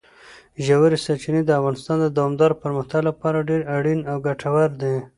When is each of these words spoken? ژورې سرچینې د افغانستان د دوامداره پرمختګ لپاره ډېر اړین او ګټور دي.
ژورې 0.65 0.97
سرچینې 1.05 1.41
د 1.45 1.51
افغانستان 1.59 1.97
د 2.01 2.07
دوامداره 2.17 2.59
پرمختګ 2.63 3.01
لپاره 3.09 3.45
ډېر 3.49 3.61
اړین 3.75 3.99
او 4.11 4.17
ګټور 4.27 4.69
دي. 4.81 4.95